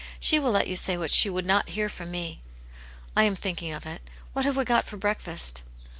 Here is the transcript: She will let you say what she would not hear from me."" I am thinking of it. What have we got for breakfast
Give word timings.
She 0.19 0.39
will 0.39 0.49
let 0.49 0.67
you 0.67 0.75
say 0.75 0.97
what 0.97 1.11
she 1.11 1.29
would 1.29 1.45
not 1.45 1.69
hear 1.77 1.87
from 1.87 2.09
me."" 2.09 2.41
I 3.15 3.25
am 3.25 3.35
thinking 3.35 3.71
of 3.71 3.85
it. 3.85 4.01
What 4.33 4.45
have 4.45 4.57
we 4.57 4.65
got 4.65 4.85
for 4.87 4.97
breakfast 4.97 5.61